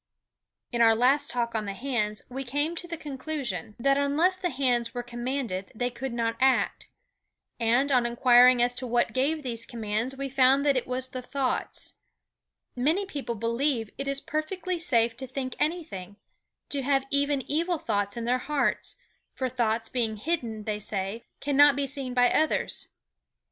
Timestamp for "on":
1.53-1.65, 7.91-8.07